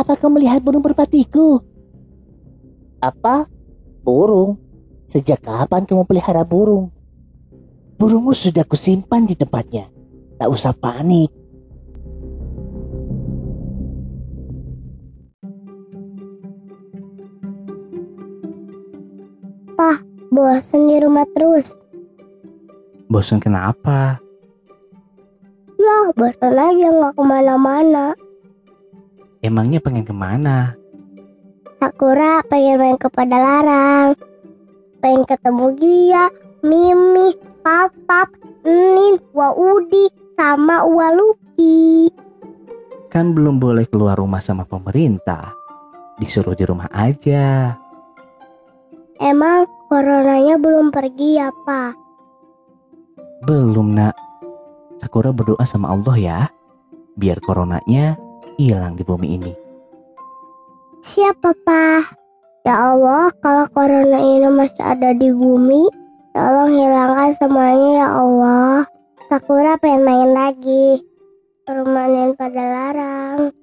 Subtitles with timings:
[0.00, 1.60] apa kau melihat burung merpatiku?
[3.04, 3.44] Apa?
[4.00, 4.56] Burung?
[5.12, 6.88] Sejak kapan kamu pelihara burung?
[8.00, 9.92] Burungmu sudah kusimpan di tempatnya.
[10.40, 11.28] Tak usah panik.
[20.30, 21.74] Bosan di rumah terus.
[23.10, 24.22] Bosan kenapa?
[25.74, 28.14] Ya, bosan aja nggak ke mana-mana.
[29.40, 30.76] Emangnya pengen ke mana?
[31.80, 34.12] Sakura pengen main ke Padalarang.
[35.00, 36.28] Pengen ketemu Gia,
[36.60, 37.32] Mimi,
[37.64, 38.28] Papap,
[38.68, 42.12] Nin, Waudi, sama Waluki.
[43.08, 45.56] Kan belum boleh keluar rumah sama pemerintah.
[46.20, 47.80] Disuruh di rumah aja.
[49.16, 51.96] Emang coronanya belum pergi ya, Pak?
[53.48, 54.12] Belum nak.
[55.00, 56.40] Sakura berdoa sama Allah ya.
[57.16, 58.20] Biar coronanya
[58.60, 59.52] hilang di bumi ini.
[61.00, 62.20] Siapa, Pak?
[62.68, 65.88] Ya Allah, kalau corona ini masih ada di bumi,
[66.36, 68.76] tolong hilangkan semuanya ya Allah.
[69.32, 71.00] Sakura pengen main lagi.
[71.64, 73.54] Permanen pada larang.